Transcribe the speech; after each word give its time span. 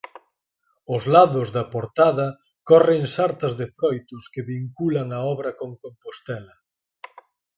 Aos 0.89 1.03
lados 1.15 1.47
da 1.55 1.63
portada 1.73 2.27
corren 2.69 3.03
sartas 3.15 3.53
de 3.59 3.67
froitos 3.77 4.23
que 4.33 4.47
vinculan 4.53 5.07
a 5.17 5.19
obra 5.33 5.51
con 5.59 5.69
Compostela. 5.83 6.55